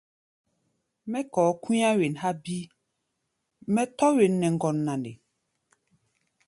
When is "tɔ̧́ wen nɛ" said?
3.97-4.47